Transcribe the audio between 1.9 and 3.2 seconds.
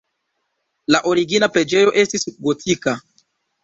estis gotika.